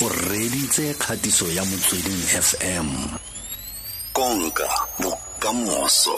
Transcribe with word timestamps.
o 0.00 0.08
reditse 0.08 0.94
kgatiso 0.94 1.46
ya 1.52 1.64
motsweding 1.64 2.22
fm 2.46 2.88
konka 4.12 4.68
bokamoso. 5.00 6.14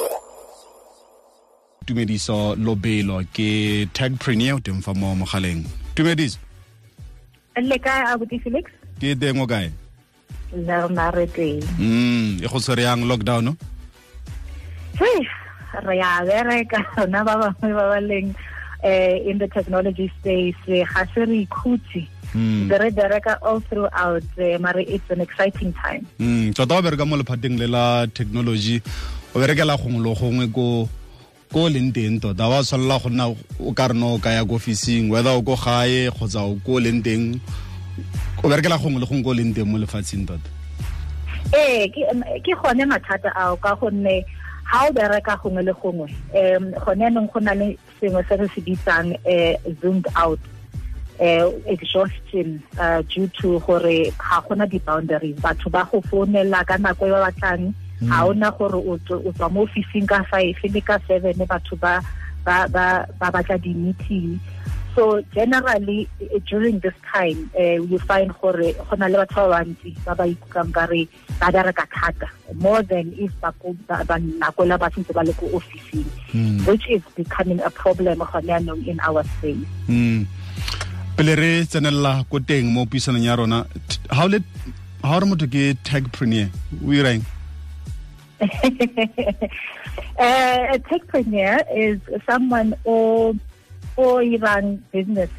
Tumediso 1.86 2.54
lobelo 2.56 3.24
ke 3.32 3.88
tagpreneur 3.92 4.56
o 4.56 4.60
teng 4.60 4.82
fa 4.84 4.92
mo 4.94 5.14
mogaleng. 5.14 5.64
Tumediso. 5.94 6.38
Le 7.56 7.78
kae 7.78 8.04
abuti 8.04 8.38
felix? 8.38 8.68
Ke 9.00 9.16
teng 9.16 9.40
o 9.40 9.46
kae? 9.46 9.72
Le 10.52 10.74
rona 10.82 11.10
re 11.14 11.26
teng 11.30 11.62
mm 11.78 12.42
e 12.42 12.46
go 12.50 12.58
tshwere 12.58 12.82
yang 12.82 13.06
lockdown 13.06 13.44
no 13.44 13.52
re 15.86 16.00
a 16.02 16.20
bereka 16.26 16.82
rona 16.98 17.22
ba 17.24 17.34
bangwe 17.38 17.70
ba 17.72 17.84
ba 17.94 17.98
leng 18.02 18.34
eh, 18.82 19.28
in 19.28 19.38
the 19.38 19.48
technology 19.48 20.10
space 20.18 20.56
eh, 20.68 20.84
ga 20.84 21.04
se 21.14 21.24
re 21.24 21.46
ikhutse. 21.46 22.08
Mm. 22.34 22.66
Ntse 22.66 22.78
re 22.78 22.90
bereka 22.90 23.38
all 23.42 23.60
throughout 23.60 24.22
mare 24.60 24.80
it's 24.86 25.10
an 25.10 25.20
exciting 25.20 25.72
time. 25.74 26.06
Mm 26.18 26.54
tota 26.54 26.78
o 26.78 26.82
bereka 26.82 27.06
mo 27.06 27.16
lephateng 27.16 27.58
le 27.58 27.66
la 27.66 28.06
technology 28.06 28.82
o 29.34 29.38
berekela 29.40 29.76
gongwe 29.76 30.02
le 30.04 30.14
gongwe 30.14 30.46
ko 30.52 30.88
ko 31.52 31.68
leng 31.68 31.90
teng 31.92 32.20
tota. 32.20 32.48
Wa 32.48 32.62
tshwanela 32.62 33.02
go 33.02 33.08
nna 33.10 33.26
o 33.58 33.72
ka 33.74 33.88
re 33.90 33.94
no 33.94 34.14
o 34.14 34.18
ka 34.18 34.30
ya 34.30 34.44
ko 34.44 34.54
officing 34.54 35.10
whether 35.10 35.34
o 35.34 35.42
ko 35.42 35.56
gae 35.56 36.10
kgotsa 36.10 36.46
o 36.46 36.54
ko 36.62 36.78
leng 36.78 37.02
teng 37.02 37.40
o 38.42 38.48
berekela 38.48 38.78
gongwe 38.78 39.00
le 39.02 39.06
gongwe 39.06 39.24
ko 39.24 39.34
leng 39.34 39.50
teng 39.54 39.66
mo 39.66 39.78
lefatsheng 39.78 40.26
tota. 40.26 40.48
Ee 41.50 41.90
ke 41.90 42.06
ke 42.46 42.54
gone 42.62 42.86
mathata 42.86 43.34
ao 43.34 43.56
ka 43.58 43.74
gonne 43.74 44.22
ha 44.70 44.86
o 44.86 44.92
bereka 44.94 45.34
gongwe 45.42 45.66
le 45.66 45.74
gongwe 45.74 46.06
um 46.30 46.70
gone 46.78 47.02
anong 47.02 47.26
go 47.26 47.40
na 47.42 47.54
le 47.58 47.74
sengwe 48.00 48.24
se 48.28 48.36
re 48.36 48.48
se 48.54 48.60
bitsang 48.60 49.12
um 49.14 49.74
zoomed 49.80 50.06
out 50.16 50.40
uh, 51.20 51.52
exhaustion 51.66 52.62
uh, 52.78 53.02
due 53.02 53.28
to 53.28 53.60
gore 53.60 54.10
ga 54.16 54.40
gona 54.48 54.66
di-boundaries. 54.68 55.36
Batho 55.36 55.70
ba 55.70 55.86
go 55.90 56.00
founela 56.00 56.64
ka 56.66 56.76
nako 56.80 57.06
e 57.06 57.10
ba 57.12 57.28
batlang 57.28 57.74
ga 58.00 58.24
ona 58.24 58.50
gore 58.50 58.80
o 58.80 58.96
tswa 58.98 59.52
mo 59.52 59.62
officing 59.68 60.06
ka 60.06 60.24
five 60.32 60.56
le 60.64 60.80
ka 60.80 60.98
seven 61.06 61.36
batho 61.44 61.76
ba 61.76 62.00
ba 62.44 62.64
ba 62.72 63.04
ba 63.20 63.28
batla 63.30 63.60
di-meeting 63.60 64.40
so 64.94 65.22
generally 65.34 66.08
eh, 66.20 66.38
during 66.50 66.78
this 66.80 66.94
time 67.12 67.50
uh, 67.58 67.78
you 67.90 67.98
find 68.10 68.32
gore 68.40 68.72
go 68.74 68.94
na 68.98 69.06
le 69.06 69.18
batho 69.22 69.46
ba 69.46 69.62
bantsi 69.62 69.94
ba 70.04 70.14
ba 70.18 70.24
ikutlwang 70.26 70.72
ka 70.74 70.84
re 70.90 71.06
ba 71.40 71.46
bereka 71.54 71.86
thata 71.94 72.26
more 72.58 72.82
than 72.82 73.14
if 73.18 73.30
ba 73.40 73.52
ko- 73.62 73.76
ba 73.86 74.02
ba 74.04 74.18
nako 74.18 74.66
la 74.66 74.76
sentse 74.90 75.12
ba 75.14 75.22
le 75.22 75.32
ko 75.34 75.46
officing 75.54 76.04
Mm. 76.30 76.62
which 76.66 76.86
is 76.88 77.02
becoming 77.18 77.58
a 77.66 77.70
problem 77.70 78.18
gone 78.22 78.46
yaanong 78.46 78.86
in 78.86 79.00
our 79.02 79.24
space. 79.34 79.66
Mm 79.90 80.26
pele 81.18 81.34
re 81.36 81.50
tsenelela 81.66 82.22
ko 82.30 82.38
teng 82.38 82.70
mo 82.72 82.86
puisanong 82.86 83.24
ya 83.26 83.34
rona 83.36 83.66
ha 84.14 84.24
o 84.24 84.28
le 84.30 84.38
ha 85.02 85.16
o 85.16 85.20
re 85.20 85.26
motho 85.28 85.46
ke 85.54 85.74
techpreneur 85.84 86.48
o 86.80 86.88
irang 86.94 87.20
uh, 88.40 90.66
a 90.74 90.78
techpreneur 90.88 91.60
is 91.74 92.00
someone 92.28 92.74
or 92.84 93.34
or 94.00 94.22
run 94.38 94.82
business 94.92 95.30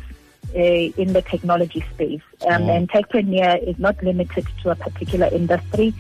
uh, 0.56 1.02
in 1.02 1.14
the 1.14 1.22
technology 1.22 1.84
space. 1.94 2.22
Um, 2.48 2.64
Oh. 2.64 2.76
And 2.76 2.90
techpreneur 2.90 3.62
is 3.68 3.78
not 3.80 4.02
limited 4.04 4.48
to 4.64 4.72
a 4.72 4.76
particular 4.76 5.28
industry. 5.28 5.94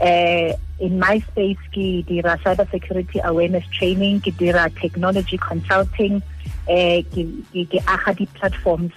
Uh, 0.00 0.52
in 0.80 0.98
my 0.98 1.20
space, 1.30 1.60
ke 1.70 2.02
dira 2.06 2.38
cybersecurity 2.44 3.22
awareness 3.22 3.64
training, 3.70 4.20
ke 4.20 4.36
dira 4.36 4.68
technology 4.80 5.38
consulting, 5.38 6.22
uh, 6.68 6.98
ke, 7.14 7.22
ke, 7.52 7.62
ke 7.70 7.78
aga 7.86 8.26
platforms 8.34 8.92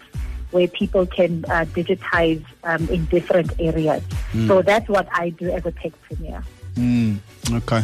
where 0.52 0.68
people 0.68 1.06
can 1.06 1.44
uh, 1.52 1.66
digitize 1.76 2.44
um, 2.64 2.88
in 2.90 3.06
different 3.06 3.52
areas. 3.60 4.02
So 4.48 4.62
that's 4.64 4.88
what 4.88 5.08
I 5.12 5.30
do 5.30 5.52
as 5.52 5.66
a 5.66 5.72
techpreneur. 5.72 6.42
Mm, 6.78 7.20
okay 7.58 7.84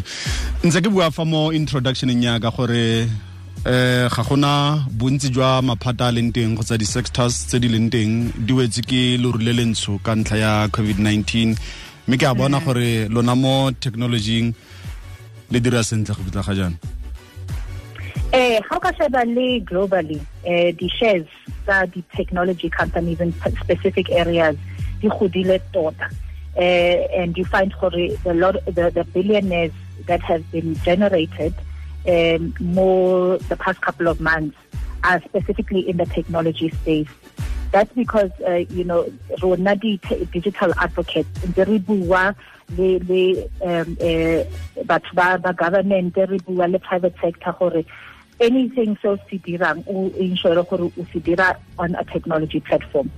ntse 0.63 0.79
ke 0.79 0.87
bua 0.87 1.09
fa 1.11 1.25
mo 1.25 1.49
introductioneng 1.49 2.21
yaka 2.23 2.53
gore 2.53 3.09
eh 3.65 4.09
ga 4.11 4.23
gona 4.27 4.83
bontsi 4.91 5.29
jwa 5.31 5.61
maphata 5.61 6.07
a 6.07 6.11
leng 6.11 6.33
teng 6.35 6.51
kgotsa 6.51 6.75
di-sectors 6.75 7.47
tse 7.47 7.59
di 7.63 7.69
leng 7.71 7.87
teng 7.87 8.27
di 8.35 8.51
wetse 8.51 8.83
ke 8.83 9.15
loru 9.15 9.39
le 9.39 9.53
le 9.55 9.63
ntsho 9.71 10.03
ka 10.03 10.11
ntlha 10.19 10.37
ya 10.37 10.51
covid-19. 10.67 11.55
Mme 12.07 12.17
ke 12.19 12.27
a 12.27 12.35
bona 12.35 12.59
gore 12.59 13.07
lona 13.07 13.35
mo 13.35 13.71
technologying 13.71 14.51
le 15.47 15.59
dira 15.63 15.79
sentle 15.79 16.11
go 16.11 16.27
fitlha 16.27 16.43
ga 16.43 16.53
jaana. 16.59 16.77
Eh, 18.35 18.59
how 18.67 18.79
ka 18.83 18.91
sheba 18.99 19.23
le 19.23 19.63
globally, 19.63 20.19
eh, 20.43 20.75
the 20.75 20.89
shares 20.99 21.27
tsa 21.63 21.87
the 21.95 22.03
technology 22.19 22.67
companies 22.67 23.21
in 23.21 23.31
specific 23.63 24.11
areas, 24.11 24.57
di 24.99 25.07
godile 25.07 25.61
tota. 25.71 26.11
Eh, 26.59 27.07
and 27.15 27.37
you 27.37 27.45
find 27.45 27.71
gore 27.79 28.11
the 28.27 28.33
lot 28.33 28.59
the, 28.65 28.91
the 28.91 29.07
billionaires 29.15 29.71
that 30.05 30.19
have 30.19 30.43
been 30.51 30.75
generated 30.83 31.55
um, 32.07 32.53
more 32.59 33.37
the 33.37 33.57
past 33.57 33.81
couple 33.81 34.07
of 34.07 34.19
months 34.19 34.57
are 35.03 35.21
specifically 35.21 35.87
in 35.89 35.97
the 35.97 36.05
technology 36.05 36.69
space. 36.69 37.07
That's 37.71 37.91
because 37.93 38.31
uh, 38.47 38.63
you 38.69 38.83
know 38.83 39.11
rona 39.41 39.75
digital 39.75 40.73
advocates 40.79 41.29
ntse 41.41 41.67
re 41.67 41.79
bua 41.79 42.35
le 42.77 43.49
um 43.61 43.97
eh 43.99 44.45
government 45.57 46.15
re 46.15 46.37
bua 46.45 46.79
private 46.79 47.15
sector 47.19 47.83
anything 48.39 48.97
so 49.01 49.17
se 49.29 49.39
dirang 49.39 49.83
ensure 50.17 50.63
gore 50.63 50.91
on 51.79 51.95
a 51.95 52.03
technology 52.05 52.59
platform 52.59 53.09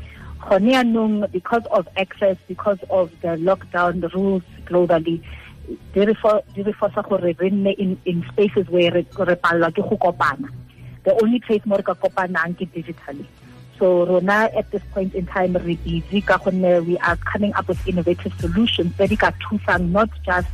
because 1.31 1.65
of 1.71 1.87
access 1.97 2.37
because 2.47 2.79
of 2.89 3.11
the 3.21 3.35
lockdown 3.37 4.13
rules 4.13 4.43
globally 4.65 5.21
di 5.93 6.05
re 6.05 6.13
fo- 6.13 6.43
di 6.53 6.61
re 6.63 6.73
force 6.73 7.01
gore 7.07 7.35
re 7.37 7.49
nne 7.49 7.71
in, 7.77 8.23
spaces 8.31 8.67
where 8.69 8.91
re 8.91 9.05
re 9.17 9.35
palelwa 9.35 9.71
ke 9.73 9.81
go 9.81 9.97
kopana. 9.97 10.49
The 11.03 11.13
only 11.21 11.39
place 11.39 11.65
mo 11.65 11.77
re 11.77 11.83
ka 11.83 11.93
kopanang 11.93 12.57
ke 12.57 12.65
digitally. 12.73 13.25
So 13.77 14.05
rona 14.05 14.49
at 14.55 14.71
this 14.71 14.81
point 14.93 15.13
in 15.13 15.25
time 15.25 15.53
re 15.53 15.75
busy 15.75 16.21
ka 16.21 16.37
gonne 16.37 16.85
we 16.85 16.97
are 16.99 17.17
coming 17.17 17.53
up 17.53 17.67
with 17.67 17.81
innovative 17.87 18.33
solutions 18.39 18.95
tse 18.95 19.07
di 19.07 19.15
ka 19.15 19.31
thusang 19.43 19.91
not 19.91 20.09
just 20.23 20.47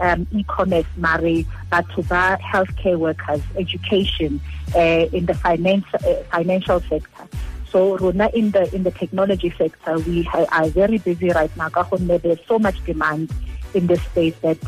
um, 0.00 0.26
e-commerce 0.32 0.90
mare 0.96 1.46
batho 1.70 2.02
ba 2.08 2.36
healthcare 2.42 2.98
workers 2.98 3.42
education 3.56 4.40
uh, 4.74 5.06
in 5.14 5.26
the 5.26 5.34
finance, 5.34 5.86
uh, 5.94 6.22
financial 6.30 6.80
sector. 6.80 7.26
So 7.70 7.96
rona 7.98 8.28
in 8.34 8.50
the 8.50 8.66
in 8.74 8.82
the 8.82 8.90
technology 8.90 9.54
sector 9.56 9.98
we 9.98 10.28
are 10.32 10.68
very 10.68 10.98
busy 10.98 11.30
right 11.30 11.54
now 11.56 11.68
ka 11.68 11.84
gonne 11.84 12.18
there's 12.20 12.42
so 12.46 12.58
much 12.58 12.78
demand 12.84 13.30
in 13.74 13.86
this 13.86 14.02
space 14.02 14.36
that 14.40 14.58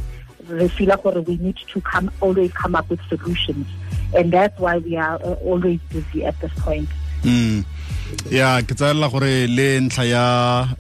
we 0.48 1.36
need 1.38 1.56
to 1.56 1.80
come 1.80 2.10
always 2.20 2.52
come 2.52 2.74
up 2.74 2.88
with 2.88 3.00
solutions. 3.08 3.66
And 4.14 4.32
that's 4.32 4.58
why 4.60 4.78
we 4.78 4.96
are 4.96 5.16
uh, 5.16 5.34
always 5.44 5.80
busy 5.90 6.24
at 6.24 6.38
this 6.40 6.52
point. 6.54 6.88
Mm 7.22 7.64
ya 8.30 8.62
ke 8.62 8.74
tsaela 8.74 9.08
gore 9.10 9.46
le 9.46 9.80
ntlha 9.80 10.04
ya 10.04 10.24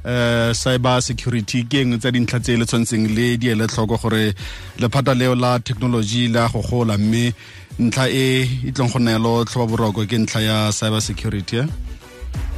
eh, 0.04 0.50
cyber 0.54 1.02
security 1.02 1.62
ke 1.64 1.82
engwe 1.82 1.98
tsa 1.98 2.10
dintlha 2.14 2.40
tse 2.40 2.56
le 2.56 2.66
tshwanetseng 2.66 3.06
le 3.16 3.36
di 3.36 3.50
ele 3.50 3.66
tlhoko 3.66 3.98
gore 4.02 4.34
lephata 4.78 5.14
leo 5.14 5.34
la 5.34 5.58
technology 5.58 6.28
le 6.28 6.40
a 6.44 6.48
go 6.48 6.62
gola 6.62 6.98
mme 6.98 7.32
ntlha 7.78 8.06
e 8.08 8.26
e 8.66 8.70
tlong 8.72 8.90
go 8.92 8.98
nelo 8.98 9.44
tlhoba 9.44 9.66
boroko 9.70 10.06
ke 10.06 10.18
ntlha 10.18 10.40
ya 10.40 10.56
cyber 10.72 11.02
security 11.02 11.58
eh? 11.62 11.66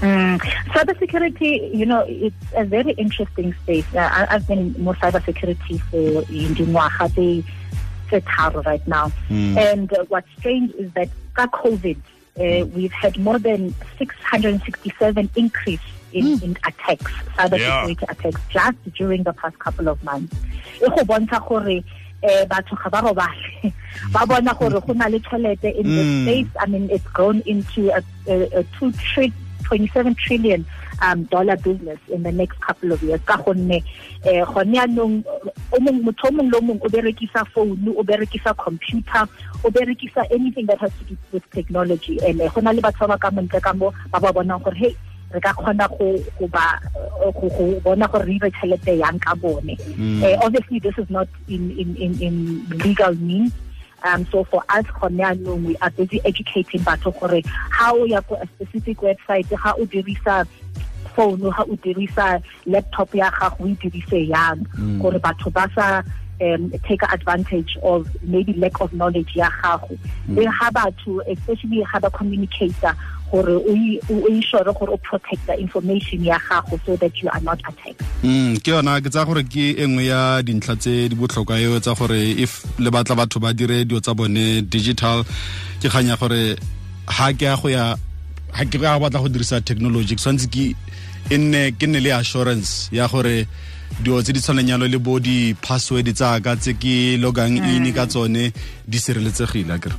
Mm. 0.01 0.39
Cybersecurity, 0.73 1.75
you 1.75 1.85
know, 1.87 2.05
it's 2.09 2.37
a 2.55 2.65
very 2.65 2.93
interesting 2.93 3.53
space. 3.63 3.85
Uh, 3.95 3.99
I, 3.99 4.27
I've 4.31 4.47
been 4.47 4.75
more 4.79 4.95
cybersecurity 4.95 5.81
for 5.91 6.23
in 6.33 6.55
Dingwaga 6.55 7.09
tse 7.15 7.45
tse 8.11 8.65
right 8.65 8.87
now. 8.87 9.11
Mm. 9.29 9.57
And 9.57 9.93
uh, 9.93 10.05
what's 10.09 10.29
strange 10.39 10.73
is 10.75 10.93
that 10.93 11.09
COVID, 11.37 11.97
uh, 12.39 12.67
we've 12.67 12.93
had 12.93 13.19
more 13.19 13.39
than 13.39 13.75
667 13.99 15.31
increase 15.37 15.81
in, 16.13 16.43
in 16.43 16.57
attacks, 16.67 17.13
cybersecurity 17.37 18.03
attacks, 18.11 18.41
just 18.51 18.77
during 18.95 19.23
the 19.25 19.33
past 19.33 19.59
couple 19.59 19.89
of 19.89 20.03
months. 20.05 20.35
Eh 22.21 22.45
batho 22.47 22.75
ga 22.83 22.91
ba 22.91 22.99
robale 22.99 23.73
ba 24.13 24.27
bona 24.27 24.53
gore 24.59 24.81
go 24.81 24.93
na 24.93 25.07
le 25.07 25.21
tšhelete 25.21 25.71
in 25.77 25.87
the 25.87 26.03
Mm. 26.03 26.25
space 26.25 26.51
i 26.59 26.67
mean 26.67 26.91
it's 26.91 27.07
grown 27.15 27.41
into 27.47 27.91
a, 27.95 28.03
a, 28.27 28.59
a 28.59 28.65
two 28.77 28.91
tri 28.91 29.31
27 29.69 30.15
trillion 30.17 30.65
um, 31.03 31.25
dollar 31.25 31.57
business 31.57 31.99
in 32.09 32.23
the 32.23 32.33
next 32.33 32.61
couple 32.61 32.93
of 32.93 33.03
years. 33.03 33.21
Ka 33.25 33.37
gonne 33.37 33.85
eh 34.25 34.43
gone 34.45 34.79
mong 34.97 36.03
motho 36.03 36.29
o 36.29 36.33
mong 36.33 36.51
le 36.51 36.59
o 36.59 36.61
mong 36.61 36.81
o 36.81 36.89
berekisa 36.89 37.45
phone 37.53 37.77
o 37.93 38.03
berekisa 38.03 38.57
computer 38.57 39.29
o 39.65 39.71
berekisa 39.71 40.25
anything 40.33 40.67
that 40.67 40.79
has 40.81 40.93
to 40.99 41.05
do 41.05 41.17
with 41.33 41.45
technology. 41.51 42.19
And 42.25 42.41
eh, 42.41 42.49
go 42.49 42.61
na 42.61 42.73
le 42.73 42.81
batho 42.83 43.07
ba 43.07 43.15
ba 43.15 43.19
ka 43.19 43.31
montle 43.31 43.61
ka 43.61 43.73
mo 43.73 43.93
ba 44.11 44.19
ba 44.21 44.33
bonang 44.33 44.65
gore 44.65 44.75
hey 44.75 44.97
re 45.31 45.41
ka 45.41 45.53
kgona 45.53 45.87
go 45.93 46.17
go 46.41 46.49
ba 46.49 46.81
go 47.21 47.49
go 47.53 47.81
bona 47.85 48.09
gore 48.09 48.25
re 48.25 48.41
ire 48.41 48.51
tšhelete 48.51 48.99
yang 48.99 49.21
ka 49.21 49.35
bone. 49.37 49.77
Eh, 50.25 50.37
obviously 50.43 50.81
this 50.81 50.97
is 50.97 51.09
not 51.11 51.29
in 51.49 51.71
in 51.77 51.95
in, 51.97 52.13
in 52.21 52.35
legal 52.81 53.15
means 53.21 53.53
Um, 54.05 54.27
so 54.27 54.45
for 54.45 54.63
us, 54.69 54.85
Koneanong, 54.87 55.65
we 55.65 55.77
are 55.79 55.91
busy 55.91 56.21
educating 56.25 56.81
batho 56.81 57.19
gore 57.19 57.43
how 57.71 58.05
ya 58.05 58.21
go 58.21 58.37
a 58.37 58.47
specific 58.47 58.99
website, 58.99 59.53
how 59.57 59.75
o 59.75 59.87
dirisa 59.87 60.47
phone 61.15 61.51
ha 61.51 61.65
o 61.65 61.77
dirisa 61.77 62.43
laptop 62.67 63.15
ya 63.15 63.31
gago 63.31 63.61
o 63.61 63.75
dirise 63.75 64.29
yang. 64.29 64.65
Mm. 64.77 65.03
gore 65.03 65.19
batho 65.19 65.53
ba 65.53 65.69
sa 65.75 66.03
um, 66.41 66.71
take 66.87 67.03
advantage 67.03 67.77
of 67.83 68.07
maybe 68.23 68.53
lack 68.53 68.81
of 68.81 68.93
knowledge 68.93 69.35
ya 69.35 69.51
gago. 69.63 69.99
Le 70.29 70.47
ha 70.47 70.71
batho 70.71 71.21
especially 71.27 71.83
ha 71.83 71.99
ba 71.99 72.11
communicator 72.11 72.95
gore 73.31 73.55
o 73.57 73.73
i- 73.77 74.01
o 74.11 74.15
o 74.25 74.29
ensure 74.29 74.73
gore 74.79 74.93
o 74.93 74.97
protect 74.97 75.47
the 75.47 75.55
information 75.61 76.25
ya 76.25 76.39
gago 76.49 76.79
so 76.87 76.97
that 76.97 77.13
you 77.23 77.29
are 77.33 77.41
not 77.43 77.59
attacked. 77.69 78.01
Mm 78.23 78.57
ke 78.63 78.71
yona 78.75 79.01
ke 79.01 79.11
tsaya 79.11 79.27
gore 79.27 79.43
ke 79.45 79.75
e 79.77 79.85
nngwe 79.87 80.05
ya 80.07 80.43
dintlha 80.43 80.77
tse 80.77 81.09
di 81.09 81.15
botlhokwa 81.17 81.61
eo 81.61 81.81
tsa 81.81 81.95
gore 81.95 82.19
if 82.45 82.65
le 82.79 82.91
batla 82.91 83.17
batho 83.17 83.41
ba 83.41 83.53
dire 83.53 83.85
dio 83.85 84.01
tsa 84.01 84.15
bone 84.15 84.63
digital 84.69 85.25
ke 85.81 85.89
kganya 85.89 86.17
gore 86.19 86.57
ha 87.07 87.33
ke 87.33 87.45
ya 87.49 87.57
go 87.57 87.69
ya 87.69 87.97
ha 88.53 88.65
ke 88.65 88.79
ga 88.81 88.99
batla 88.99 89.21
go 89.21 89.29
dirisa 89.29 89.61
technology 89.65 90.15
ke 90.17 90.21
tshwanetse 90.21 90.49
ke 90.49 90.75
nne 91.39 91.73
ke 91.79 91.87
nne 91.87 92.01
le 92.01 92.11
assurance 92.17 92.89
ya 92.93 93.09
gore 93.09 93.47
dio 94.05 94.21
tse 94.23 94.33
di 94.33 94.41
tshwaneng 94.41 94.69
yalo 94.69 94.87
le 94.89 94.99
bo 94.99 95.19
di-password 95.21 96.13
tsaka 96.13 96.57
tse 96.57 96.75
ke 96.77 97.17
logang 97.21 97.57
in 97.57 97.89
ka 97.93 98.05
tsone 98.07 98.53
di 98.89 98.99
sireletsegile 98.99 99.73
akere 99.77 99.97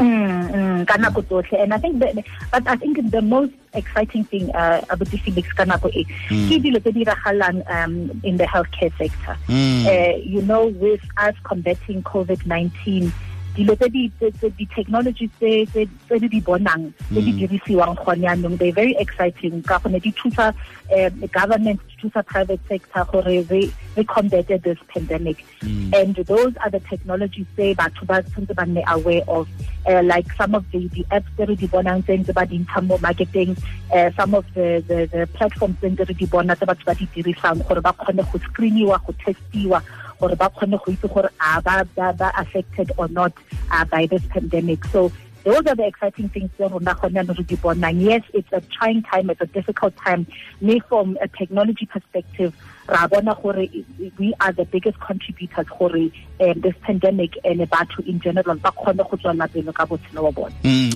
Mm, 0.00 0.48
mm, 0.48 0.78
ka 0.88 0.96
nako 0.96 1.20
tsotlhe 1.28 1.60
and 1.60 1.74
i 1.74 1.78
think 1.78 2.00
that, 2.00 2.16
but 2.50 2.64
i 2.66 2.74
think 2.74 2.96
the 3.10 3.20
most 3.20 3.52
exciting 3.74 4.24
thing 4.24 4.48
uh, 4.56 4.80
about 4.88 5.08
this 5.12 5.20
felix 5.20 5.52
ka 5.52 5.68
nako 5.68 5.92
e 5.92 6.08
ke 6.48 6.56
dilo 6.56 6.80
tse 6.80 6.92
di 6.96 7.04
diragalang 7.04 7.60
um, 7.68 8.08
in 8.24 8.40
the 8.40 8.48
healthcare 8.48 8.88
sector. 8.96 9.36
Mm. 9.44 9.84
uh, 9.84 10.16
you 10.24 10.40
know 10.40 10.72
with 10.80 11.04
us 11.20 11.36
combating 11.44 12.00
covid-19 12.02 13.12
dilo 13.54 13.74
tse 13.76 13.88
di 13.88 14.10
tse- 14.18 14.52
di 14.56 16.28
di 16.28 16.40
bonang 16.40 16.92
tse 17.10 17.20
di 17.20 17.32
dirisiwang 17.34 17.94
gone 18.04 18.22
yaanong 18.22 18.58
they 18.58 18.70
very 18.70 18.94
exciting 18.98 19.62
ka 19.62 19.78
gone 19.78 19.98
di 19.98 20.12
thusa 20.12 20.54
um, 20.94 21.14
government 21.34 21.80
di 21.88 21.94
thusa 22.00 22.22
private 22.22 22.60
sector 22.68 23.04
gore 23.10 23.42
re 23.50 23.70
re 23.96 24.04
combat 24.04 24.46
this 24.46 24.78
pandemic. 24.88 25.44
And 25.62 26.14
those 26.14 26.54
are 26.62 26.70
the 26.70 26.80
technologies 26.80 27.46
tse 27.56 27.74
batho 27.74 28.06
ba 28.06 28.22
tshwanetse 28.22 28.54
ba 28.54 28.64
nne 28.66 28.82
aware 28.86 29.22
of. 29.26 29.48
Uh, 29.88 30.02
like 30.04 30.30
some 30.36 30.54
of 30.54 30.64
the 30.72 30.86
the 30.94 31.04
apps 31.10 31.26
tse 31.36 31.48
re 31.48 31.56
di 31.56 31.66
bonang 31.66 32.04
tse 32.04 32.16
ntse 32.22 32.34
ba 32.34 32.46
di 32.46 32.58
ntsha 32.58 32.86
mo 32.86 32.98
marketing 33.02 33.56
uh, 33.92 34.10
some 34.16 34.34
of 34.34 34.44
the 34.54 34.84
the, 34.86 35.08
the 35.10 35.26
platforms 35.34 35.76
tse 35.80 35.90
ntse 35.90 36.06
re 36.06 36.14
di 36.14 36.26
bona 36.26 36.54
tse 36.54 36.66
batho 36.70 36.84
ba 36.84 36.94
di 36.94 37.08
dirisang 37.14 37.66
gore 37.66 37.80
ba 37.80 37.92
kgone 37.92 38.22
go 38.30 38.38
screeniwa 38.38 39.00
go 39.06 39.12
testiwa 39.24 39.82
gore 40.20 40.36
ba 40.36 40.50
kgone 40.50 40.76
go 40.84 40.92
itse 40.92 41.08
gore 41.08 41.30
a 41.40 41.60
ba 41.62 42.32
affected 42.36 42.92
or 42.96 43.08
not 43.08 43.32
uh, 43.70 43.84
by 43.84 44.06
this 44.06 44.22
pandemic. 44.28 44.84
So 44.92 45.10
those 45.44 45.66
are 45.66 45.74
the 45.74 45.86
exciting 45.86 46.28
things 46.28 46.50
yes 46.58 48.22
it's 48.34 48.52
a 48.52 48.60
trying 48.60 49.02
time 49.02 49.30
it's 49.30 49.40
a 49.40 49.46
difficult 49.46 49.96
time. 49.96 50.26
Me 50.60 50.80
from 50.80 51.16
a 51.20 51.28
technology 51.28 51.86
perspective 51.86 52.54
we 54.18 54.34
are 54.40 54.52
the 54.52 54.64
biggest 54.64 54.98
contributors 55.00 55.66
um, 55.70 56.60
this 56.60 56.74
pandemic 56.82 57.38
and 57.44 57.60
batho 57.70 58.06
in 58.06 58.20
general 58.20 58.56
Mm, 60.64 60.90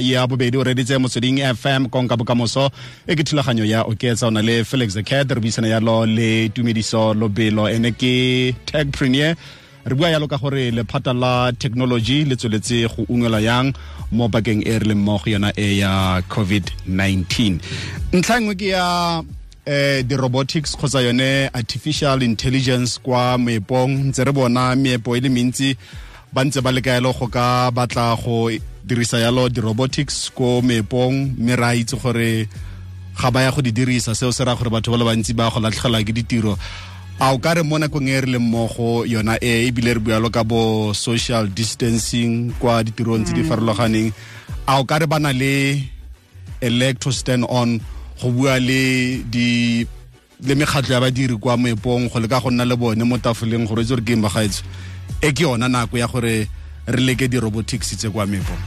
ya 0.00 0.26
bobedi 0.26 0.56
o 0.56 0.64
reditse 0.64 0.98
motsweding 0.98 1.38
fm 1.54 1.86
konka 1.88 2.16
bokamoso 2.16 2.70
e 3.06 3.14
ke 3.14 3.24
thulaganyo 3.24 3.64
ya 3.64 3.82
oketsa 3.84 4.30
le 4.42 4.64
felix 4.64 4.94
the 4.94 5.02
cat 5.02 5.30
re 5.30 5.40
buisana 5.40 5.68
yalo 5.68 6.06
le 6.06 6.48
tumediso 6.48 7.14
lobelo 7.14 7.68
ene 7.68 7.92
ke 7.92 8.54
techpreneur 8.66 9.36
re 9.84 9.94
bua 9.94 10.10
yalo 10.10 10.28
ka 10.28 10.36
gore 10.38 10.70
lephata 10.70 11.12
la 11.12 11.52
technology 11.52 12.24
le 12.24 12.36
tsweletse 12.36 12.86
go 12.88 13.02
ungwelwa 13.08 13.40
yang 13.42 13.72
mo 14.12 14.28
bakeng 14.28 14.62
e 14.66 14.78
re 14.78 14.86
leng 14.94 15.02
mo 15.02 15.18
go 15.18 15.30
yona 15.30 15.52
e 15.56 15.78
ya 15.78 16.22
covid-19 16.28 17.58
ntlha 18.12 18.40
nngwe 18.40 18.54
ke 18.54 18.68
ya 18.74 18.86
eh 19.66 20.02
di-robotics 20.02 20.74
kgotsa 20.76 21.00
yone 21.00 21.48
artificial 21.52 22.22
intelligence 22.22 22.98
kwa 23.02 23.38
moepong. 23.38 24.10
Ntse 24.10 24.24
re 24.24 24.32
bona 24.32 24.74
meepo 24.76 25.16
e 25.16 25.20
le 25.20 25.28
mentsi 25.28 25.76
ba 26.32 26.44
ntse 26.44 26.60
ba 26.60 26.72
lekaelo 26.72 27.12
go 27.12 27.26
ka 27.26 27.70
batla 27.70 28.16
go 28.18 28.50
dirisa 28.84 29.18
yalo 29.18 29.48
di-robotics 29.48 30.30
ko 30.34 30.62
meepong 30.62 31.38
mme 31.38 31.56
re 31.56 31.64
a 31.64 31.74
itse 31.74 31.94
gore 31.96 32.48
ga 33.14 33.30
ba 33.30 33.42
ya 33.42 33.50
go 33.54 33.62
di 33.62 33.70
dirisa. 33.70 34.14
Seo 34.14 34.32
se 34.32 34.44
raya 34.44 34.58
gore 34.58 34.70
batho 34.70 34.90
ba 34.90 34.98
le 34.98 35.04
bantsi 35.04 35.32
ba 35.34 35.50
go 35.50 35.60
latlhegelwa 35.60 36.02
ke 36.02 36.12
ditiro 36.12 36.58
a 37.22 37.30
o 37.30 37.38
ka 37.38 37.54
re 37.54 37.62
mo 37.62 37.78
nakong 37.78 38.10
e 38.10 38.18
re 38.18 38.26
leng 38.34 38.42
mmogo 38.42 39.06
yona 39.06 39.38
e 39.38 39.70
ebile 39.70 39.94
re 39.94 40.00
bualo 40.02 40.26
ka 40.26 40.42
bo 40.42 40.90
social 40.90 41.46
distancing 41.46 42.50
kwa 42.58 42.82
ditirong 42.82 43.22
tse 43.22 43.30
di 43.30 43.46
farologaneng. 43.46 44.10
A 44.66 44.82
o 44.82 44.84
ka 44.84 44.98
re 44.98 45.06
ba 45.06 45.22
na 45.22 45.30
le 45.30 45.86
to 46.98 47.14
stand 47.14 47.46
on 47.46 47.78
go 48.18 48.26
bua 48.34 48.58
le 48.58 49.22
di 49.30 49.86
le 50.42 50.54
mekgatlho 50.58 50.94
ya 50.94 51.00
badiri 51.00 51.38
kwa 51.38 51.54
moepong 51.54 52.10
go 52.10 52.18
leka 52.18 52.42
go 52.42 52.50
nna 52.50 52.66
le 52.66 52.74
bone 52.74 53.06
mo 53.06 53.14
tafoleng 53.22 53.70
gore 53.70 53.86
itse 53.86 53.94
gore 53.94 54.02
ke 54.02 54.18
bagaetso 54.18 54.66
e 55.22 55.30
ke 55.30 55.46
yona 55.46 55.70
nako 55.70 55.98
ya 56.02 56.10
gore 56.10 56.50
re 56.90 57.00
leke 57.06 57.30
di-robotics 57.30 57.94
tse 57.94 58.10
kwa 58.10 58.26
meepong 58.26 58.58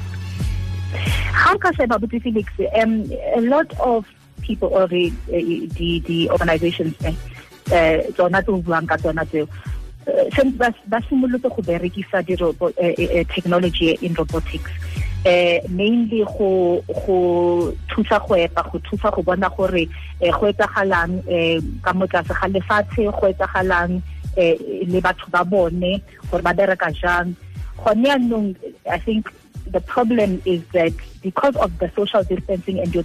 How 1.36 1.58
can 1.60 1.74
I 1.74 1.78
say 1.78 1.84
about 1.84 2.08
Felix? 2.08 2.48
Um, 2.80 3.12
a 3.36 3.42
lot 3.42 3.68
of 3.84 4.08
people 4.42 4.70
or 4.72 4.88
the 4.88 5.12
the, 5.28 6.00
the 6.08 6.30
organizations 6.32 6.96
uh, 7.72 7.98
tsona 8.14 8.42
tse 8.42 8.52
o 8.52 8.62
buang 8.62 8.88
ka 8.88 8.98
tsona 8.98 9.26
tseo. 9.26 9.48
Since 10.36 10.58
ba 10.58 11.02
simolotse 11.10 11.50
go 11.50 11.62
berekisa 11.62 12.22
uh, 12.22 12.64
uh, 12.70 13.24
technology 13.34 13.98
in 14.02 14.14
robotics. 14.14 14.72
Uh, 15.26 15.58
mainly 15.70 16.24
go 16.24 16.84
go 16.88 17.74
thusa 17.90 18.22
go 18.28 18.36
epa 18.38 18.62
go 18.72 18.78
thusa 18.80 19.10
go 19.10 19.24
bona 19.24 19.50
gore 19.50 19.90
go 20.22 20.46
etsagalang 20.46 21.26
ka 21.82 21.94
mo 21.94 22.06
tlase 22.06 22.30
ga 22.30 22.48
lefatshe 22.48 23.10
go 23.10 23.26
etsagalang 23.34 24.02
le 24.38 25.02
batho 25.02 25.26
ba 25.32 25.44
bone 25.44 26.02
gore 26.30 26.44
ba 26.44 26.54
bereka 26.54 26.94
jang. 26.94 27.36
Gone 27.82 28.06
yaanong 28.06 28.56
i 28.86 29.00
think 29.00 29.34
the 29.72 29.82
problem 29.82 30.42
is 30.46 30.62
that 30.74 30.94
because 31.22 31.56
of 31.56 31.78
the 31.80 31.90
social 31.96 32.24
distancing 32.24 32.80
and 32.80 32.94
your 32.94 33.04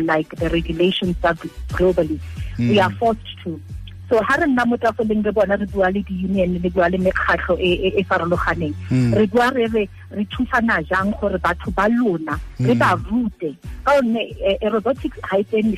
like 0.00 0.34
the 0.36 0.48
regulations 0.50 1.16
that 1.20 1.36
globally 1.76 2.18
we 2.58 2.80
are 2.80 2.90
forced 2.92 3.20
to 3.42 3.60
so 4.08 4.20
ha 4.22 4.36
re 4.36 4.46
nna 4.46 4.66
mo 4.66 4.76
tafoleng 4.76 5.24
re 5.24 5.32
bona 5.32 5.56
re 5.56 5.66
bua 5.66 5.90
le 5.90 6.02
di-union 6.02 6.58
le 6.62 6.70
bua 6.70 6.88
le 6.88 6.98
mekgatlho 6.98 7.56
e 7.58 8.04
farologaneng. 8.04 8.74
Re 9.14 9.26
bua 9.26 9.50
re 9.50 9.66
re 9.66 9.88
re 10.10 10.24
thusana 10.32 10.82
jang 10.88 11.12
gore 11.20 11.38
batho 11.38 11.70
ba 11.74 11.88
lona 11.88 12.38
re 12.60 12.74
ba 12.74 12.94
rute? 13.08 13.56
Ka 13.84 14.00
gonne 14.00 14.20
eh, 14.40 14.58
eh, 14.60 14.70
robotics 14.70 15.18
ga 15.20 15.38
e 15.38 15.44
tsene 15.44 15.76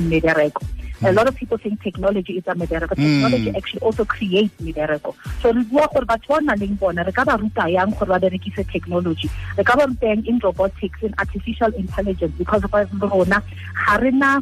mmereko 0.00 0.62
a 1.02 1.12
lot 1.12 1.26
of 1.26 1.34
people 1.34 1.56
think 1.56 1.82
technology 1.82 2.36
is 2.36 2.44
a 2.46 2.54
medereko 2.54 2.94
technology 2.94 3.50
actually 3.56 3.80
also 3.80 4.04
creates 4.04 4.52
medereko 4.60 5.14
so 5.40 5.52
re 5.52 5.62
bua 5.64 5.88
gore 5.94 6.04
batho 6.04 6.28
ba 6.28 6.36
o 6.36 6.40
nang 6.40 6.58
leng 6.60 6.76
bona 6.78 7.04
re 7.04 7.12
ka 7.12 7.24
ba 7.24 7.38
ruta 7.40 7.68
yang 7.72 7.90
gore 7.96 8.08
ba 8.12 8.20
berekise 8.20 8.64
technology? 8.68 9.30
Re 9.56 9.64
ka 9.64 9.76
ba 9.76 9.86
ruta 9.86 10.06
yang 10.06 10.26
in 10.26 10.38
robotics 10.38 11.02
in 11.02 11.14
artificial 11.18 11.72
intelligence 11.74 12.34
because 12.36 12.64
of 12.64 12.74
rona 13.00 13.42
ga 13.86 13.96
re 13.96 14.10
na 14.10 14.40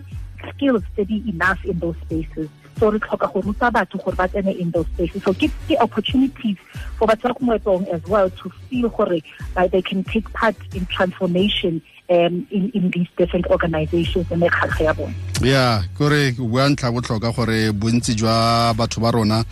skills 0.50 0.82
tse 0.94 1.04
di 1.04 1.22
enough 1.30 1.62
in 1.64 1.78
those 1.78 1.96
spaces 2.06 2.48
so 2.78 2.90
re 2.90 2.98
tlhoka 2.98 3.32
go 3.32 3.40
ruta 3.40 3.70
batho 3.70 3.98
gore 4.04 4.16
ba 4.16 4.28
tsene 4.28 4.56
in 4.58 4.70
those 4.70 4.86
spaces 4.94 5.22
so 5.22 5.32
ke 5.32 5.50
ke 5.68 5.76
opportunities 5.80 6.56
for 6.96 7.08
batho 7.08 7.28
ba 7.28 7.34
ko 7.34 7.44
moepong 7.44 7.88
as 7.92 8.02
well 8.06 8.30
to 8.30 8.50
feel 8.70 8.88
gore 8.88 9.20
uh, 9.56 9.66
they 9.68 9.82
can 9.82 10.04
take 10.04 10.30
part 10.32 10.56
in 10.74 10.86
transformation 10.86 11.82
um, 12.10 12.46
in, 12.50 12.70
in 12.74 12.90
these 12.90 13.08
different 13.16 13.46
organizations 13.48 14.26
and 14.30 14.42
mekgatlho 14.42 14.84
ya 14.84 14.94
bone 14.94 15.14
ya 15.42 15.82
kore 15.98 16.32
bua 16.32 16.68
ntlha 16.68 16.92
botlhokwa 16.92 17.32
gore 17.32 17.72
bontsi 17.72 18.14
jwa 18.14 18.74
batho 18.74 19.00
ba 19.00 19.10
rona 19.10 19.44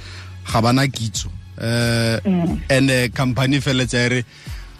ga 0.52 0.60
bana 0.62 0.86
kitso. 0.88 1.28
Eh 1.58 2.20
and 2.70 2.90
eh, 2.90 3.08
company 3.08 3.60
feletsa 3.60 4.06
e 4.06 4.08
re 4.08 4.24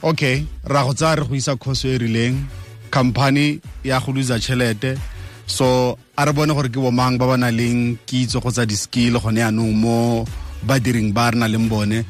okay 0.02 0.46
ra 0.64 0.84
go 0.84 0.92
tsaya 0.92 1.16
re 1.16 1.24
go 1.24 1.34
isa 1.34 1.56
khoso 1.56 1.88
e 1.88 1.98
rileng. 1.98 2.44
Company 2.90 3.60
ya 3.84 4.00
go 4.00 4.12
lusa 4.12 4.38
tšhelete 4.38 4.98
so 5.46 5.96
a 6.18 6.26
re 6.26 6.32
bone 6.32 6.50
gore 6.52 6.68
ke 6.68 6.78
bomang 6.82 7.18
ba 7.18 7.26
ba 7.26 7.36
na 7.38 7.50
leng 7.54 7.96
kitso 8.06 8.42
go 8.42 8.50
tsa 8.50 8.66
di-skill 8.66 9.22
gone 9.22 9.38
yaanong 9.38 9.74
mo 9.74 10.26
badiring 10.66 11.14
ba 11.14 11.30
re 11.30 11.38
na 11.38 11.46
leng 11.46 11.70
bone 11.70 12.02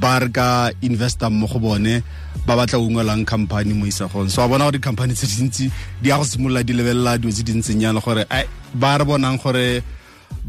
ba 0.00 0.18
re 0.18 0.28
ka 0.32 0.74
investa 0.82 1.30
mo 1.30 1.46
go 1.46 1.58
bone 1.62 2.02
ba 2.46 2.56
batla 2.56 2.80
ungwelang 2.80 3.26
company 3.26 3.76
mo 3.76 3.84
isagong. 3.86 4.30
So 4.30 4.42
a 4.42 4.48
bona 4.48 4.64
gore 4.64 4.80
di-company 4.80 5.14
tse 5.14 5.26
dintsi 5.28 5.70
di 6.02 6.08
ya 6.08 6.18
go 6.18 6.24
simolola 6.24 6.64
di 6.66 6.72
lebelela 6.72 7.18
dilo 7.20 7.30
tse 7.30 7.44
dintseng 7.46 7.78
yana 7.80 8.00
gore 8.00 8.26
ba 8.74 8.98
re 8.98 9.04
bonang 9.04 9.38
gore 9.38 9.82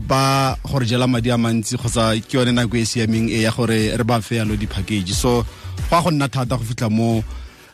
ba 0.07 0.55
gore 0.63 0.85
jela 0.85 1.05
madi 1.05 1.29
a 1.29 1.37
mantsi 1.37 1.77
kgotsa 1.77 2.15
ke 2.25 2.39
yone 2.39 2.55
nako 2.55 2.79
e 2.79 2.81
e 2.81 2.85
siameng 2.87 3.27
e 3.29 3.43
ya 3.43 3.51
gore 3.51 3.93
re 3.93 4.03
ba 4.03 4.21
fe 4.21 4.39
yalo 4.41 4.55
di-package. 4.57 5.13
So 5.13 5.43
go 5.89 5.93
a 5.93 6.01
go 6.01 6.09
nna 6.09 6.31
thata 6.31 6.57
go 6.57 6.63
fitlha 6.63 6.89
mo 6.89 7.21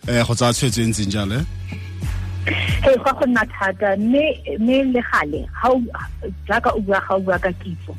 eh, 0.09 0.23
go 0.25 0.33
tsaya 0.33 0.51
tshwetso 0.51 0.81
e 0.81 0.87
ntseng 0.91 1.13
jalo 1.13 1.39
eh? 2.47 2.55
hey 2.83 2.95
go 2.97 3.11
go 3.13 3.25
nna 3.25 3.43
thata 3.45 3.95
mme 3.97 4.23
mme 4.59 4.83
le 4.93 5.01
gale 5.11 5.47
ha 5.53 5.69
o- 5.69 5.83
jaaka 6.47 6.71
o 6.75 6.79
bua 6.79 6.99
ga 7.07 7.15
o 7.15 7.19
bua 7.19 7.39
ka 7.39 7.51
kitso. 7.63 7.95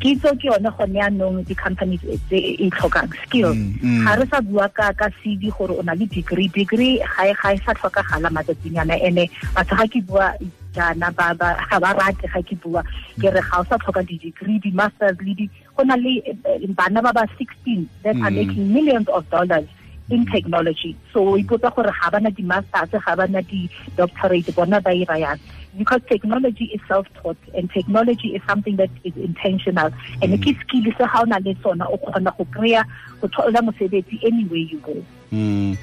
Kitso 0.00 0.28
ke 0.36 0.44
yone 0.52 0.68
gone 0.76 0.92
yaanong 0.92 1.40
di-companies 1.48 2.04
tse 2.28 2.36
e 2.36 2.68
tlhokang 2.70 3.08
skill 3.24 3.48
ga 3.48 3.56
mm, 3.56 4.04
mm. 4.04 4.20
re 4.20 4.26
sa 4.28 4.40
bua 4.44 4.68
ka 4.68 4.92
ka 4.92 5.08
cv 5.22 5.48
gore 5.56 5.72
o 5.72 5.82
na 5.82 5.94
le 5.96 6.06
degree. 6.06 6.48
Degree 6.48 7.00
ga 7.00 7.52
e 7.52 7.58
sa 7.64 7.72
tlhokagala 7.72 8.28
matsatsinyana 8.28 9.00
ene 9.00 9.24
batho 9.56 9.72
ga 9.76 9.86
ke 9.88 10.04
bua 10.04 10.36
jaana 10.76 11.08
ba 11.16 11.32
ba 11.32 11.56
ga 11.70 11.80
ba 11.80 11.96
rate 11.96 12.28
ga 12.28 12.40
ke 12.44 12.54
bua. 12.60 12.84
Ke 13.16 13.32
re 13.32 13.40
ga 13.40 13.56
o 13.60 13.64
sa 13.64 13.80
tlhoka 13.80 14.04
di-degree 14.04 14.60
di-masters 14.60 15.16
le 15.24 15.32
di 15.32 15.48
go 15.72 15.82
na 15.82 15.96
le 15.96 16.20
eh, 16.28 16.68
bana 16.76 17.00
ba 17.00 17.16
ba 17.16 17.24
16 17.40 17.88
that 18.04 18.16
are 18.20 18.28
mm. 18.28 18.36
making 18.44 18.68
millions 18.72 19.08
of 19.08 19.24
dollars 19.32 19.64
in 20.10 20.26
technology 20.26 20.96
so 21.12 21.36
ipotsa 21.36 21.70
gore 21.74 21.90
ga 22.00 22.10
bana 22.10 22.30
di-masters 22.30 22.90
ga 22.90 23.16
bana 23.16 23.42
di-doctorate 23.42 24.54
bona 24.54 24.80
ba 24.80 24.94
ira 24.94 25.18
yang 25.18 25.40
because 25.78 26.00
technology 26.08 26.70
is 26.74 26.80
self-taught 26.88 27.36
and 27.54 27.70
technology 27.70 28.34
is 28.34 28.42
something 28.48 28.76
that 28.76 28.90
is 29.04 29.16
intentional 29.16 29.90
and 30.22 30.32
mm. 30.32 30.40
ke 30.44 30.54
skill 30.62 30.86
se 30.98 31.04
ga 31.12 31.20
o 31.22 31.26
na 31.32 31.38
le 31.42 31.56
sona 31.62 31.90
o 31.90 31.98
kgona 31.98 32.32
go 32.38 32.46
kry-a 32.54 32.84
go 33.20 33.28
thola 33.28 33.62
mosebetsi 33.68 34.22
anywhere 34.30 34.66
you 34.72 34.78
go 34.86 34.96
mm. 35.32 35.76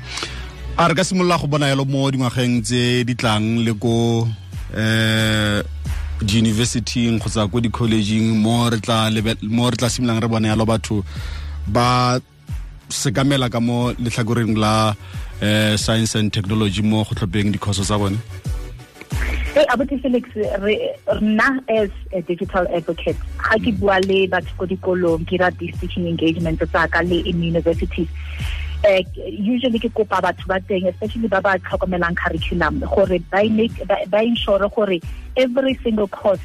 a 0.77 0.87
re 0.87 0.95
ka 0.95 1.03
simolola 1.03 1.39
go 1.43 1.47
bona 1.47 1.71
yalo 1.73 1.85
mo 1.85 2.09
dingwageng 2.11 2.63
tse 2.63 3.03
di 3.03 3.15
tlang 3.15 3.63
le 3.67 3.73
ko 3.75 4.27
eh 4.73 5.61
di-universityng 6.23 7.19
kgotsa 7.19 7.51
ko 7.51 7.59
di-collegeng 7.59 8.39
mo 8.39 8.69
re 8.71 8.79
tla 8.79 9.89
simololang 9.91 10.23
re 10.23 10.27
bona 10.31 10.47
yalo 10.55 10.65
batho 10.65 11.03
ba 11.67 12.19
sekamela 12.89 13.49
ka 13.51 13.59
mo 13.59 13.91
letlhakoreng 13.95 14.57
la 14.57 14.93
eh, 15.41 15.75
science 15.77 16.15
and 16.15 16.33
technology 16.33 16.81
mo 16.81 17.03
go 17.03 17.13
tlhopheng 17.15 17.51
dikhoso 17.53 17.83
tsa 17.83 17.97
bone 17.97 18.17
Hey, 19.53 19.65
abuti 19.69 20.01
Felix, 20.01 20.25
rna 20.33 21.61
as 21.69 21.91
a 22.11 22.21
digital 22.25 22.65
advocate, 22.73 23.17
ga 23.37 23.57
ke 23.61 23.69
bua 23.77 24.01
le 24.01 24.25
batho 24.25 24.49
ko 24.57 24.65
dikolong, 24.65 25.29
ke 25.29 25.37
ra 25.37 25.51
teaching 25.53 26.09
engagement 26.09 26.57
tsa 26.57 26.87
ka 26.89 27.05
le 27.05 27.21
in 27.21 27.37
universities. 27.37 28.09
Uh, 28.81 29.05
usually 29.29 29.77
ke 29.77 29.93
kopa 29.93 30.25
batho 30.25 30.49
ba 30.49 30.57
teng 30.65 30.89
especially 30.89 31.29
ba 31.29 31.37
ba 31.39 31.53
tlhokomelang 31.61 32.17
curriculum 32.17 32.81
gore 32.81 33.21
ba 33.29 33.45
ba 34.09 34.19
ensure 34.25 34.67
gore 34.73 34.99
every 35.37 35.77
single 35.85 36.09
course 36.09 36.41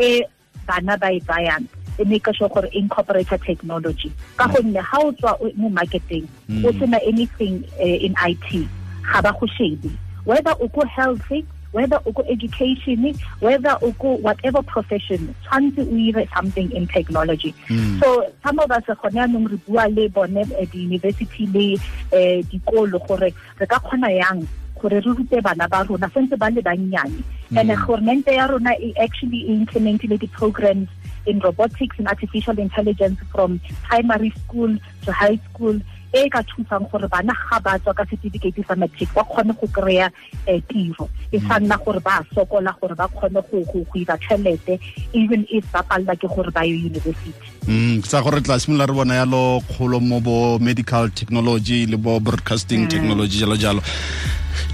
e 0.00 0.24
bana 0.66 0.96
ba 0.96 1.12
e 1.12 1.20
tsayang 1.20 1.68
e 2.00 2.04
make 2.04 2.34
sure 2.34 2.48
gore 2.48 2.68
incorporate 2.72 3.28
technology. 3.44 4.12
Ka 4.36 4.48
gonne 4.48 4.80
ha 4.80 4.98
o 4.98 5.12
tswa 5.12 5.36
mo 5.56 5.68
marketing 5.68 6.28
o 6.64 6.72
sena 6.72 6.98
anything 7.06 7.64
uh, 7.78 7.84
in 7.84 8.14
IT 8.18 8.68
ga 9.12 9.20
ba 9.22 9.36
go 9.38 9.46
shebe. 9.46 9.90
Whether 10.24 10.54
o 10.60 10.68
go 10.68 10.84
healthy 10.84 11.46
whether 11.72 11.98
o 12.04 12.12
go 12.12 12.22
education 12.28 13.14
whether 13.38 13.76
o 13.82 13.92
go 13.92 14.16
whatever 14.16 14.62
profession 14.62 15.34
tshwantse 15.44 15.78
o 15.86 15.96
ire 15.96 16.26
something 16.34 16.70
in 16.72 16.86
technology. 16.86 17.54
Mm. 17.68 18.00
so 18.00 18.32
some 18.42 18.58
of 18.58 18.70
us 18.70 18.84
gone 18.86 19.20
anong 19.22 19.50
re 19.50 19.56
bua 19.66 19.86
le 19.88 20.08
bone 20.08 20.44
di-university 20.72 21.46
le 21.46 21.78
um 22.12 22.42
dikolo 22.50 22.98
gore 23.06 23.30
re 23.60 23.66
ka 23.66 23.78
kgona 23.78 24.10
yang 24.10 24.46
gore 24.80 25.00
re 25.00 25.00
rute 25.00 25.42
bana 25.42 25.68
ba 25.68 25.84
rona 25.88 26.08
sentse 26.08 26.38
ba 26.38 26.50
le 26.50 26.62
bannyane. 26.62 27.22
And 27.56 27.70
governmente 27.70 28.32
ya 28.32 28.46
rona 28.46 28.72
e 28.80 28.94
actually 28.96 29.44
implementile 29.48 30.18
di-programs 30.18 30.88
in 31.26 31.40
robotics 31.40 31.98
and 31.98 32.08
artificial 32.08 32.58
intelligence 32.58 33.18
from 33.32 33.60
primary 33.82 34.30
school 34.30 34.76
to 35.04 35.12
high 35.12 35.38
school 35.50 35.78
e 36.12 36.28
ka 36.28 36.42
thusang 36.42 36.90
gore 36.90 37.06
bana 37.06 37.32
ga 37.32 37.58
ba 37.62 37.78
tswa 37.78 37.94
ka 37.94 38.04
certificate 38.10 38.66
sa 38.66 38.74
matric 38.74 39.10
ba 39.14 39.22
kgone 39.22 39.54
go 39.54 39.66
kry-a 39.70 40.10
um 40.48 40.60
tiro. 40.66 41.06
E 41.30 41.38
sa 41.38 41.58
nna 41.62 41.78
gore 41.78 42.00
ba 42.02 42.18
sokola 42.34 42.74
gore 42.80 42.94
ba 42.98 43.06
kgone 43.06 43.38
go 43.46 43.86
ira 43.94 44.18
tšhelete 44.18 44.80
even 45.14 45.46
if 45.50 45.62
ba 45.70 45.82
palela 45.86 46.18
ke 46.18 46.26
gore 46.26 46.50
ba 46.50 46.66
ye 46.66 46.74
university. 46.90 47.46
Mm 47.70 48.02
sa 48.02 48.22
gore 48.22 48.42
tla 48.42 48.58
simolola 48.58 48.90
re 48.90 48.94
bona 48.94 49.14
yalo 49.22 49.62
kgolo 49.70 50.02
mo 50.02 50.18
bo 50.18 50.58
medical 50.58 51.06
technology 51.14 51.86
le 51.86 51.96
bo 51.96 52.18
broadcasting 52.18 52.90
technology 52.90 53.38
jalo 53.38 53.54
jalo 53.54 53.82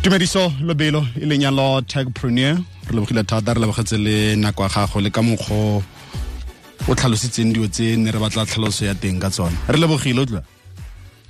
tumediso 0.02 0.52
lobelo 0.60 1.06
e 1.22 1.24
leng 1.26 1.42
yalo 1.42 1.80
techpreneur 1.82 2.56
re 2.88 2.92
lebogile 2.94 3.22
thata 3.24 3.54
re 3.54 3.60
lebogetse 3.60 3.96
le 3.98 4.36
nako 4.36 4.62
ya 4.62 4.68
gago 4.68 5.00
le 5.00 5.10
ka 5.10 5.22
mokgwa 5.22 5.82
o 6.88 6.94
tlhalositseng 6.94 7.52
dio 7.52 7.66
tse 7.68 7.96
ne 7.96 8.10
re 8.10 8.18
batla 8.18 8.46
tlhaloso 8.46 8.84
ya 8.84 8.94
teng 8.94 9.18
ka 9.20 9.30
tsone 9.30 9.56
re 9.68 9.78
lebogile 9.78 10.20
o 10.20 10.26
tla? 10.26 10.42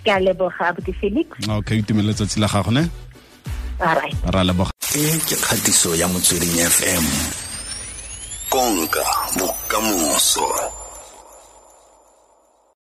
Ke 0.05 0.11
a 0.13 0.21
leboga 0.21 0.71
abuti 0.71 0.93
felix. 0.93 1.27
Okay 1.49 1.79
itumelele 1.79 2.13
letsatsi 2.13 2.39
la 2.41 2.47
gago 2.47 2.71
ne? 2.71 2.89
Ra 4.35 4.45
leboga. 4.45 4.71
E 4.95 5.19
ke 5.29 5.37
kgatiso 5.37 5.97
ya 5.97 6.07
motsweding 6.09 6.57
fm 6.77 7.05
konka 8.49 9.05
bokamoso 9.39 10.47